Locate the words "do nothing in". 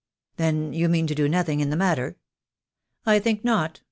1.13-1.69